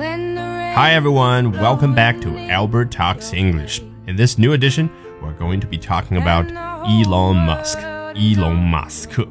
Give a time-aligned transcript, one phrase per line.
[0.00, 3.80] Hi everyone, welcome back to Albert Talks English.
[4.06, 4.88] In this new edition,
[5.20, 6.46] we're going to be talking about
[6.86, 7.80] Elon Musk.
[8.14, 9.26] 伊隆马斯克。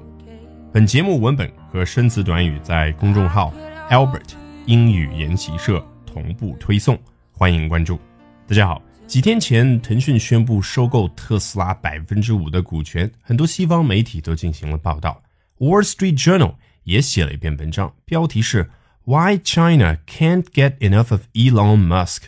[0.74, 3.54] 本节目文本和生词短语在公众号
[3.90, 4.32] Albert
[4.66, 7.00] 英语研习社同步推送，
[7.32, 7.98] 欢迎关注。
[8.46, 15.24] 大家好，几天前腾讯宣布收购特斯拉百分之五的股权，很多西方媒体都进行了报道。
[15.60, 18.70] Wall Street Journal 也写了一篇文章，标题是
[19.10, 22.24] Why China Can't Get Enough of Elon Musk？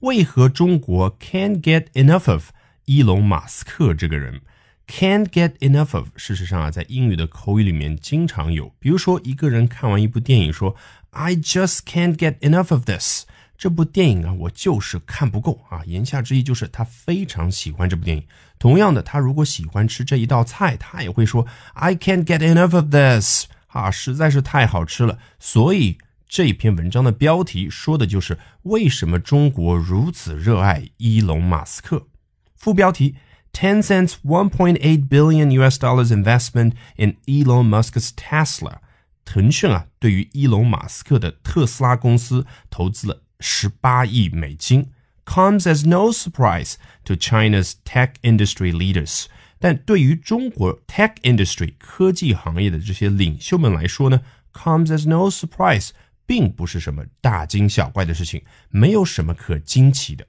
[0.00, 2.50] 为何中国 Can't Get Enough of
[2.84, 4.42] 伊隆马斯克这个人
[4.86, 6.08] ？Can't get enough of。
[6.16, 10.76] 事实上啊，在英语的口语里面经常有，比如说一个人看完一部电影说
[11.12, 13.24] ，I just can't get enough of this。
[13.56, 15.80] 这部电影啊，我就是看不够啊。
[15.86, 18.22] 言下之意就是他非常喜欢这部电影。
[18.58, 23.46] 同样的，他如果喜欢吃这一道菜，他也会说，I can't get enough of this。
[23.68, 25.18] 啊，实在是太好吃了。
[25.38, 25.96] 所以。
[26.27, 32.07] 这篇文章的标题说的就是为什么中国如此热爱伊隆马斯克。
[32.55, 33.15] 副标题：
[33.51, 38.77] Tencent's 1.8 billion US dollars investment in Elon Musk's Tesla。
[39.25, 44.89] 腾讯啊，对于伊隆马斯克的特斯拉公司投资了十八亿美金，
[45.25, 49.25] comes as no surprise to China's tech industry leaders。
[49.59, 54.21] 但对于中国 tech industry 科技行业的这些领袖们来说呢，
[54.51, 55.91] comes as no surprise。
[56.28, 60.26] 并不是什么大惊小怪的事情，没有什么可惊奇的。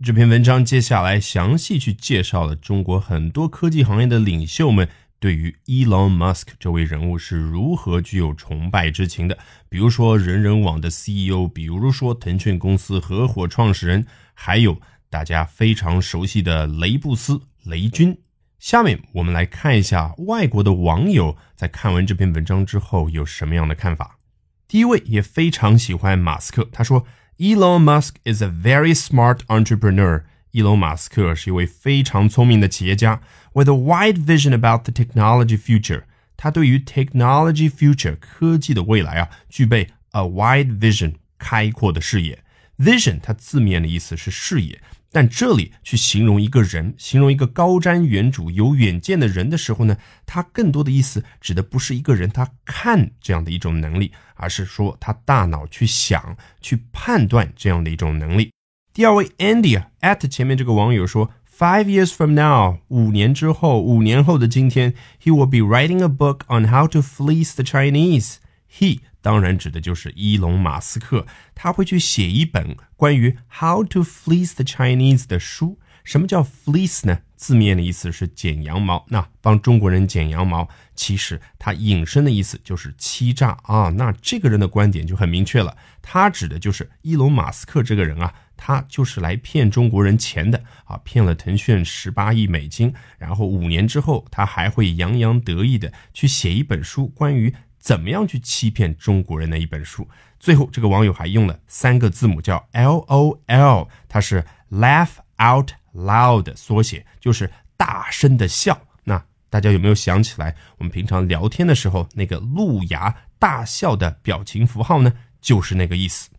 [0.00, 9.36] 这篇文章接下来详细去介绍了中国很多科技行业的领袖们对于 Elon Musk 这位人物是如何具有崇拜之情的。
[9.68, 18.16] 比如说人人网的 CEO，比如说腾讯公司合伙创始人，还有大家非常熟悉的雷布斯雷军。
[18.60, 24.18] 下面我们来看一下外国的网友在看完这篇文章之后有什么样的看法。
[24.67, 27.05] 第一位也非常喜欢马斯克，他说：“
[27.37, 33.21] Elon Musk is a very smart entrepreneur。”伊隆马斯克是一位非常聪明的企业家，
[33.53, 36.03] with a wide vision about the technology future。
[36.35, 42.43] 他对于 technology future 科技的未来啊，具备 a wide vision 开阔的视野。
[42.79, 44.81] vision 它字面的意思是视野。
[45.14, 58.50] 但这里去形容一个人，形容一个高瞻远瞩、有远见的人的时候呢，他更多的意思指的不是一个人他看这样的一种能力，而是说他大脑去想、去判断这样的一种能力。
[58.92, 67.54] 第二位 Andy at 前面这个网友说，Five years from now，五年之后，五年后的今天，he will be writing a book on how to fleece
[67.54, 68.38] the Chinese。
[68.68, 75.78] He 当然指的就是伊隆马斯克，他会去写一本关于 How to Fleece the Chinese 的书。
[76.04, 77.20] 什么叫 fleece 呢？
[77.34, 79.06] 字面的意思是剪羊毛。
[79.08, 83.88] 那帮中国人剪羊毛，其实它引申的意思就是欺诈啊。
[83.88, 97.54] 那这个人的观点就很明确了，他指的就是伊隆马斯克这个人啊，他就是来骗中国人钱的啊，骗了腾讯十八亿美金，然后五年之后，他还会洋洋得意的去写一本书，关于。
[97.84, 100.08] 怎么样去欺骗中国人的一本书？
[100.40, 108.80] 最后，这个网友还用了三个字母叫 L O L，它是 laugh out loud 缩写，就是大声的笑。
[109.04, 115.12] 那大家有没有想起来，我们平常聊天的时候那个露牙大笑的表情符号呢？
[115.42, 116.30] 就是那个意思。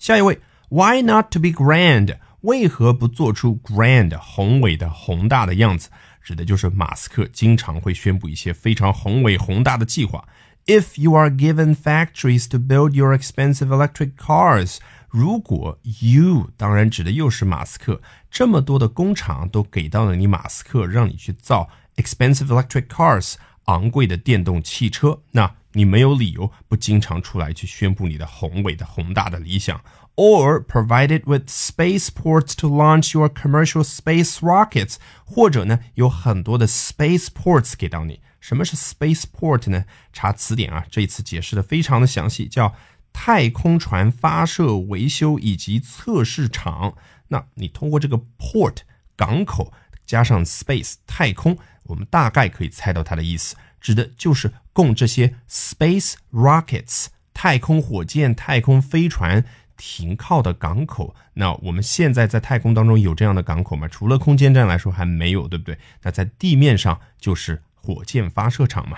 [0.00, 2.18] 下一位，Why not to be grand？
[2.40, 5.90] 为何不做出 grand 宏伟的宏大的样子？
[6.24, 10.26] 指的就是马斯克经常会宣布一些非常宏伟宏大的计划。
[10.67, 14.77] If you are given factories to build your expensive electric cars，
[15.09, 29.81] 如果 you 当然指的又是马斯克，这么多的工厂都给到了你马斯克，让你去造 expensive electric cars，昂贵的电动汽车，那你没有理由不经常出来去宣布你的宏伟的宏大的理想。
[30.15, 38.21] Or provided with spaceports to launch your commercial space rockets，或者呢有很多的 spaceports 给到你。
[38.40, 39.84] 什么是 spaceport 呢？
[40.12, 42.74] 查词典啊，这一次解释的非常的详细，叫
[43.12, 46.94] 太空船发射、维修以及测试场。
[47.28, 48.76] 那你通过这个 port
[49.16, 49.72] 港口
[50.06, 59.44] 加上 space 太空，我们大概可以猜到它的意思，指的就是供这些 space rockets 太空火箭、太空飞船
[59.76, 61.14] 停靠的港口。
[61.34, 63.88] 那我们现在在太空当中有这样的港口吗？
[63.88, 65.76] 除了空间站来说还没有，对不对？
[66.02, 67.62] 那在地面上就是。
[67.77, 68.97] 火箭发射场嘛。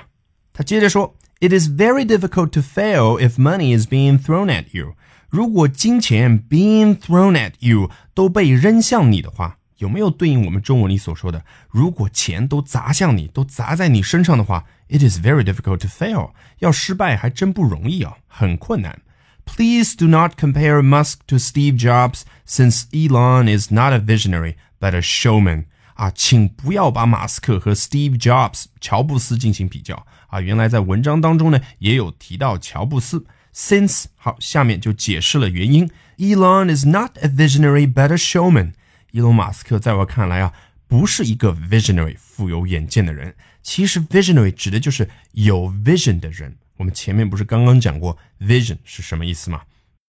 [0.54, 4.96] 他接着说：“It is very difficult to fail if money is being thrown at you。
[5.30, 16.32] 如果金钱 being thrown at you 都被扔向你的话，有没有对应我们中文里所说的，如果钱都砸向你，都砸在你身上的话，it is very difficult to fail。
[16.60, 19.02] 要失败还真不容易啊，很困难。
[19.44, 24.96] Please do not compare Musk to Steve Jobs, since Elon is not a visionary but
[24.96, 25.66] a showman.
[26.01, 30.41] 啊，请不要把马斯克和 Steve Jobs 乔布斯进行比较啊！
[30.41, 33.27] 原来在文章当中呢，也有提到乔布斯。
[33.53, 35.91] Since 好，下面就解释了原因。
[36.17, 38.73] Elon is not a visionary but a showman。
[39.11, 40.55] 伊隆马斯克在我看来啊，
[40.89, 43.35] 不是一个 visionary 富有远见的人。
[43.63, 46.57] 其实 visionary 指的就是有 vision 的人。
[46.79, 49.61] 我们前面不是刚刚讲过 vision 是什么意思吗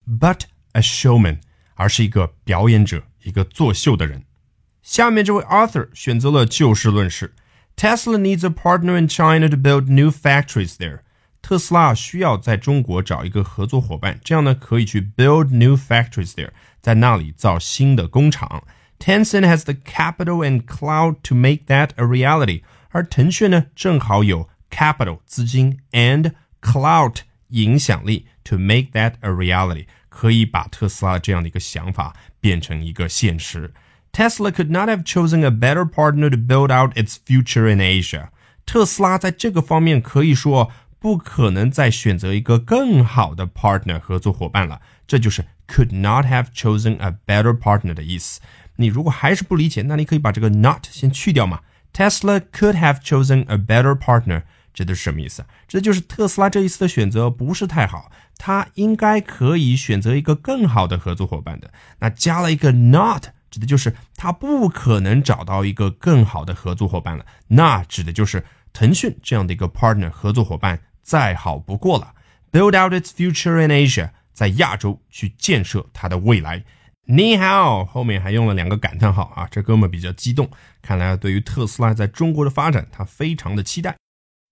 [0.08, 1.40] ？But a showman，
[1.76, 4.24] 而是一个表演者，一个作秀的人。
[4.83, 7.35] 下面这位 Arthur 选择了就事论事。
[7.77, 11.01] Tesla needs a partner in China to build new factories there。
[11.43, 16.51] 特斯拉需要在中国找一个合作伙伴，这样呢可以去 build new factories there，
[16.81, 18.65] 在那里造新的工厂。
[18.99, 22.63] Tencent has the capital and cloud to make that a reality。
[22.89, 27.19] 而腾讯呢正好有 capital 资金 and cloud
[27.51, 33.75] 影响力 to make that a reality，可以把特斯拉这样的一个想法变成一个现实。
[34.12, 38.30] Tesla could not have chosen a better partner to build out its future in Asia。
[38.66, 40.70] 特斯拉在这个方面可以说
[41.00, 44.82] 不可能再选择一个更好的 partner 合作伙伴了。
[45.08, 48.42] 这就是 could not have chosen a better partner 的意思。
[48.76, 51.62] 你如果还是不理解，那你可以把这个 not 先去掉嘛。
[51.94, 54.44] Tesla could have chosen a better partner，
[54.74, 55.46] 这都是什么意思？
[55.68, 61.72] 这就是特斯拉这一次的选择不是太好，他应该可以选择一个更好的合作伙伴的。
[62.00, 63.28] 那加了一个 not。
[63.52, 67.26] 指的就是他不可能找到一个更好的合作伙伴了。
[67.50, 68.44] 那指的就是
[68.74, 72.14] 腾讯这样的一个 partner 合作伙伴再好不过了。
[72.52, 76.64] Build out its future in Asia，在亚洲去建设它的未来。
[77.06, 80.50] 你好，后面还用了两个感叹号啊，这哥们比较激动，
[80.82, 83.98] 看来对于特斯拉在中国的发展，他非常的期待。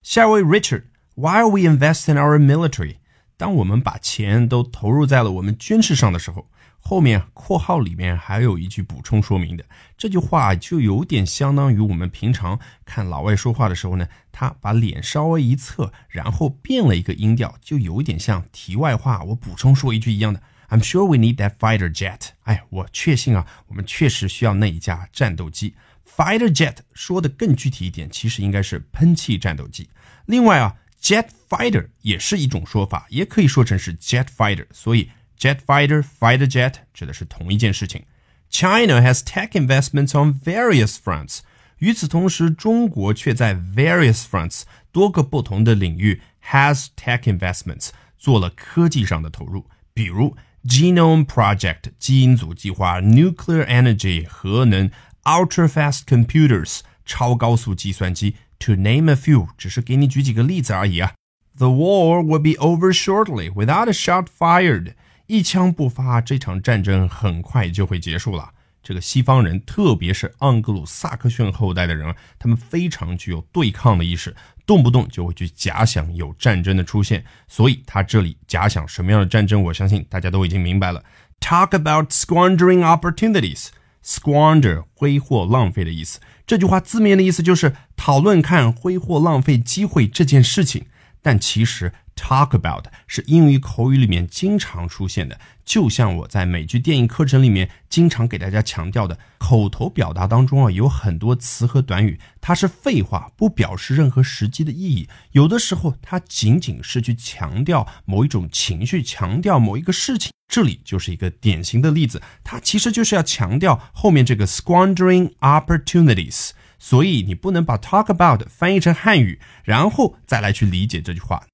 [0.02, 2.96] 下一位 Richard，While we invest in our military，
[3.38, 6.50] 当我们把钱都投入在了我们军事上的时候。
[6.82, 9.64] 后面括号里面还有一句补充说明的，
[9.96, 20.42] 这句话就有点相当于我们平常看老外说话的时候呢，他把脸稍微一侧，然后变了一个音调，就有点像题外话，我补充说一句一样的。
[20.70, 22.30] I'm sure we need that fighter jet。
[22.42, 25.74] 哎，我确信啊，我们确实需要那一架战斗机。
[26.16, 29.88] Fighter jet 说的更具体一点，其实应该是喷气战斗机。
[30.26, 35.08] 另外啊，jet fighter 也是一种说法，也可以说成是 jet fighter，所以。
[35.39, 38.03] Jet fighter, fighter jet 指的是同一件事情。
[38.49, 41.39] China has tech investments on various fronts。
[41.79, 54.89] 与此同时，中国却在 various fronts 多个不同的领域 has tech investments 做了科技上的投入，比如 Genome Project 基因组计划、Nuclear Energy 核能、
[55.23, 61.13] Ultra Fast Computers 超高速计算机，to name a few，只是给你举几个例子而已啊。
[61.57, 64.93] The war will be over shortly without a shot fired。
[65.30, 68.50] 一枪不发，这场战争很快就会结束了。
[68.82, 74.34] 这个西方人，特别是盎格鲁撒克逊后代的人，他们非常具有对抗的意识，
[74.66, 77.24] 动不动就会去假想有战争的出现。
[77.46, 81.00] 所以他这里假想什么样的战争，我相信大家都已经明白了。
[81.38, 86.18] Talk about squandering opportunities，squander 挥霍浪费的意思。
[86.44, 90.86] 这句话字面的意思就是讨论看挥霍浪费机会这件事情，
[91.22, 91.92] 但其实。
[92.16, 105.08] Talk about 是英语口语里面经常出现的，就像我在美剧电影课程里面经常给大家强调的，口头表达当中啊有很多词和短语，它是废话，不表示任何实际的意义。
[105.32, 110.30] 有的时候它仅仅是去强调某一种情绪，强调某一个事情。
[110.46, 116.50] 这里就是一个典型的例子，它其实就是要强调后面这个 squandering opportunities。
[116.80, 121.44] 所以你不能把 talk about 翻译成汉语，然后再来去理解这句话。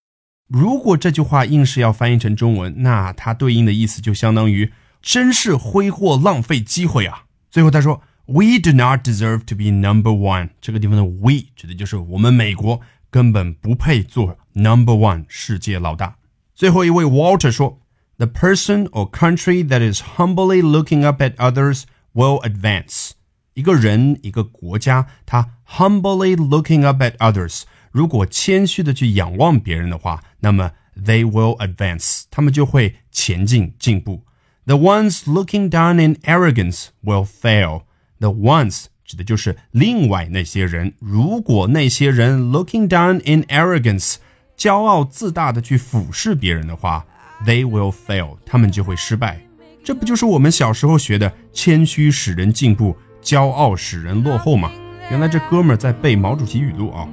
[0.48, 7.24] 如果这句话硬是要翻译成中文，那它对应的意思就相当于“真是挥霍浪费机会啊”。
[7.50, 12.80] 最后他说：“We do not deserve to be number one。”这个地方的 “we” 指的就是我们美国
[13.10, 16.16] 根本不配做 number one 世界老大。
[16.54, 17.80] 最后一位 Walter 说
[18.18, 21.82] ：“The person or country that is humbly looking up at others
[22.14, 23.10] will advance。”
[23.56, 27.62] 一个人、一个国家，他 humbly looking up at others。
[27.90, 34.24] 如果谦虚的去仰望别人的话，那么 they will advance，他们就会前进进步。
[34.66, 37.84] The ones looking down in arrogance will fail.
[38.18, 40.92] The ones 指的就是另外那些人。
[40.98, 44.16] 如果那些人 looking down in arrogance，
[44.58, 47.06] 骄傲自大的去俯视别人的话
[47.46, 49.40] ，they will fail，他们就会失败。
[49.82, 52.96] 这不就是我们小时候学的“谦虚使人进步，
[53.26, 54.70] 骄傲使人落后嘛。
[55.10, 57.08] 原来这哥们儿在背毛主席语录啊。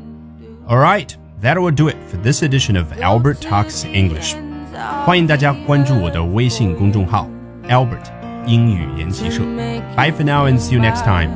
[0.67, 1.09] All right,
[1.41, 4.35] that will do it for this edition of Albert Talks English。
[5.05, 7.27] 欢迎大家关注我的微信公众号
[7.67, 8.05] Albert
[8.45, 9.41] 英语研习社。
[9.95, 11.31] Bye for now and see you next time.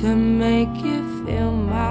[0.00, 1.89] To make you feel my